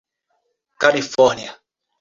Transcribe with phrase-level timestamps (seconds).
[0.79, 1.53] Califórnia